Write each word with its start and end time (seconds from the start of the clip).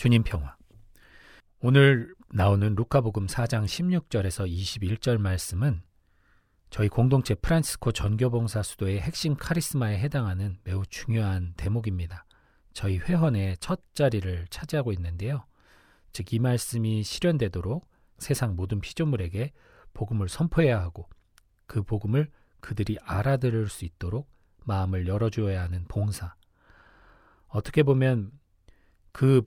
주님 0.00 0.22
평화. 0.22 0.56
오늘 1.60 2.14
나오는 2.30 2.74
루카복음 2.74 3.26
4장 3.26 3.66
16절에서 3.66 4.50
21절 4.50 5.18
말씀은 5.18 5.82
저희 6.70 6.88
공동체 6.88 7.34
프란시스코 7.34 7.92
전교봉사 7.92 8.62
수도의 8.62 8.98
핵심 8.98 9.36
카리스마에 9.36 9.98
해당하는 9.98 10.56
매우 10.64 10.86
중요한 10.86 11.52
대목입니다. 11.58 12.24
저희 12.72 12.96
회원의 12.96 13.58
첫 13.58 13.82
자리를 13.92 14.46
차지하고 14.48 14.92
있는데요. 14.92 15.44
즉 16.14 16.32
이 16.32 16.38
말씀이 16.38 17.02
실현되도록 17.02 17.86
세상 18.16 18.56
모든 18.56 18.80
피조물에게 18.80 19.52
복음을 19.92 20.30
선포해야 20.30 20.80
하고 20.80 21.10
그 21.66 21.82
복음을 21.82 22.30
그들이 22.60 22.96
알아들을 23.02 23.68
수 23.68 23.84
있도록 23.84 24.30
마음을 24.64 25.06
열어주어야 25.06 25.60
하는 25.60 25.84
봉사. 25.88 26.36
어떻게 27.48 27.82
보면 27.82 28.32
그 29.12 29.42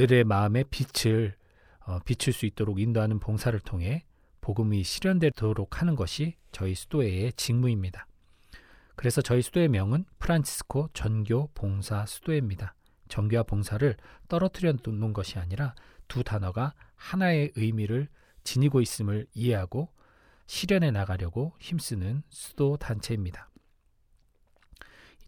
들의 0.00 0.24
마음에 0.24 0.64
빛을 0.64 1.34
어, 1.80 1.98
비출 2.06 2.32
수 2.32 2.46
있도록 2.46 2.80
인도하는 2.80 3.20
봉사를 3.20 3.60
통해 3.60 4.06
복음이 4.40 4.82
실현되도록 4.82 5.78
하는 5.78 5.94
것이 5.94 6.36
저희 6.52 6.74
수도회의 6.74 7.34
직무입니다. 7.34 8.06
그래서 8.96 9.20
저희 9.20 9.42
수도의 9.42 9.68
명은 9.68 10.06
프란치스코 10.18 10.88
전교 10.94 11.50
봉사 11.52 12.06
수도회입니다. 12.06 12.74
전교와 13.08 13.42
봉사를 13.42 13.94
떨어뜨려 14.28 14.72
놓는 14.82 15.12
것이 15.12 15.38
아니라 15.38 15.74
두 16.08 16.24
단어가 16.24 16.72
하나의 16.94 17.52
의미를 17.56 18.08
지니고 18.42 18.80
있음을 18.80 19.26
이해하고 19.34 19.90
실현해 20.46 20.92
나가려고 20.92 21.52
힘쓰는 21.60 22.22
수도 22.30 22.78
단체입니다. 22.78 23.50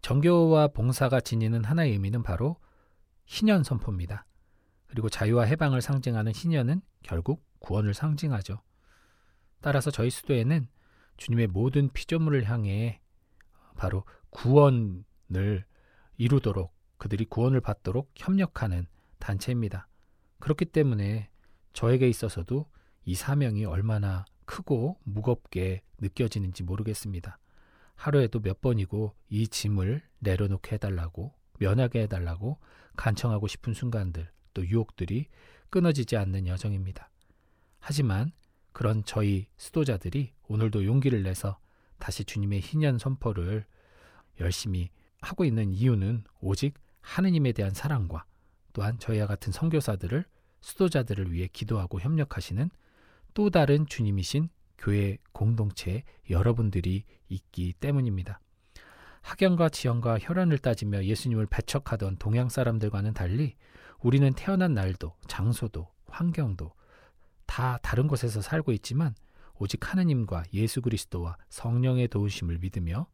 정교와 0.00 0.68
봉사가 0.68 1.20
지니는 1.20 1.62
하나의 1.62 1.92
의미는 1.92 2.22
바로 2.22 2.56
희년 3.26 3.64
선포입니다. 3.64 4.24
그리고 4.92 5.08
자유와 5.08 5.44
해방을 5.44 5.80
상징하는 5.80 6.32
희년은 6.34 6.82
결국 7.02 7.42
구원을 7.60 7.94
상징하죠. 7.94 8.60
따라서 9.62 9.90
저희 9.90 10.10
수도에는 10.10 10.68
주님의 11.16 11.46
모든 11.46 11.88
피조물을 11.88 12.44
향해 12.44 13.00
바로 13.74 14.04
구원을 14.28 15.64
이루도록 16.18 16.74
그들이 16.98 17.24
구원을 17.24 17.62
받도록 17.62 18.10
협력하는 18.16 18.86
단체입니다. 19.18 19.88
그렇기 20.40 20.66
때문에 20.66 21.30
저에게 21.72 22.06
있어서도 22.06 22.66
이 23.06 23.14
사명이 23.14 23.64
얼마나 23.64 24.26
크고 24.44 24.98
무겁게 25.04 25.80
느껴지는지 26.02 26.64
모르겠습니다. 26.64 27.38
하루에도 27.94 28.40
몇 28.40 28.60
번이고 28.60 29.14
이 29.30 29.48
짐을 29.48 30.02
내려놓게 30.18 30.74
해달라고 30.74 31.32
면하게 31.60 32.02
해달라고 32.02 32.58
간청하고 32.96 33.46
싶은 33.46 33.72
순간들 33.72 34.30
또 34.54 34.66
유혹들이 34.66 35.26
끊어지지 35.70 36.16
않는 36.16 36.46
여정입니다. 36.46 37.10
하지만 37.78 38.32
그런 38.72 39.04
저희 39.04 39.46
수도자들이 39.56 40.32
오늘도 40.48 40.84
용기를 40.84 41.22
내서 41.22 41.58
다시 41.98 42.24
주님의 42.24 42.60
희년 42.60 42.98
선포를 42.98 43.64
열심히 44.40 44.90
하고 45.20 45.44
있는 45.44 45.72
이유는 45.72 46.24
오직 46.40 46.74
하느님에 47.00 47.52
대한 47.52 47.72
사랑과 47.72 48.24
또한 48.72 48.98
저희와 48.98 49.26
같은 49.26 49.52
선교사들을 49.52 50.24
수도자들을 50.60 51.32
위해 51.32 51.48
기도하고 51.52 52.00
협력하시는 52.00 52.70
또 53.34 53.50
다른 53.50 53.86
주님이신 53.86 54.48
교회 54.78 55.18
공동체 55.32 56.02
여러분들이 56.28 57.04
있기 57.28 57.74
때문입니다. 57.74 58.40
학연과 59.22 59.68
지연과 59.68 60.18
혈연을 60.20 60.58
따지며 60.58 61.04
예수님을 61.04 61.46
배척하던 61.46 62.16
동양 62.16 62.48
사람들과는 62.48 63.14
달리 63.14 63.54
우리는 64.02 64.32
태어난 64.34 64.74
날도 64.74 65.14
장소도 65.28 65.88
환경도 66.06 66.72
다 67.46 67.78
다른 67.82 68.08
곳에서 68.08 68.42
살고 68.42 68.72
있지만 68.72 69.14
오직 69.58 69.90
하느님과 69.90 70.44
예수 70.52 70.82
그리스도와 70.82 71.36
성령의 71.48 72.08
도우심을 72.08 72.58
믿으며 72.58 73.06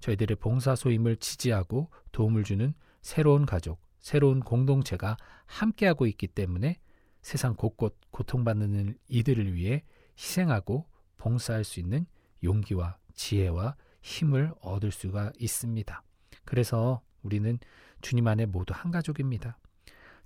저희들의 0.00 0.36
봉사 0.36 0.76
소임을 0.76 1.16
지지하고 1.16 1.90
도움을 2.12 2.44
주는 2.44 2.74
새로운 3.02 3.44
가족, 3.44 3.80
새로운 3.98 4.40
공동체가 4.40 5.16
함께하고 5.46 6.06
있기 6.06 6.28
때문에 6.28 6.78
세상 7.22 7.56
곳곳 7.56 7.98
고통받는 8.12 8.96
이들을 9.08 9.54
위해 9.54 9.82
희생하고 10.16 10.86
봉사할 11.16 11.64
수 11.64 11.80
있는 11.80 12.06
용기와 12.44 12.98
지혜와 13.14 13.74
힘을 14.02 14.52
얻을 14.60 14.92
수가 14.92 15.32
있습니다. 15.38 16.02
그래서 16.44 17.02
우리는 17.22 17.58
주님 18.00 18.28
안에 18.28 18.46
모두 18.46 18.74
한 18.76 18.92
가족입니다. 18.92 19.58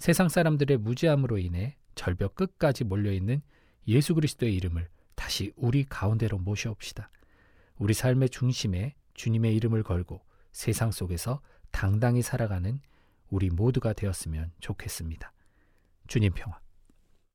세상 0.01 0.31
사람들의 0.31 0.79
무지함으로 0.79 1.37
인해 1.37 1.77
절벽 1.95 2.35
끝까지 2.35 2.85
몰려있는 2.85 3.43
예수 3.87 4.15
그리스도의 4.15 4.55
이름을 4.55 4.89
다시 5.15 5.53
우리 5.57 5.85
가운데로 5.85 6.39
모셔옵시다. 6.39 7.11
우리 7.77 7.93
삶의 7.93 8.31
중심에 8.31 8.95
주님의 9.13 9.55
이름을 9.57 9.83
걸고 9.83 10.23
세상 10.53 10.91
속에서 10.91 11.43
당당히 11.71 12.23
살아가는 12.23 12.81
우리 13.29 13.51
모두가 13.51 13.93
되었으면 13.93 14.53
좋겠습니다. 14.61 15.35
주님 16.07 16.33
평화. 16.33 16.59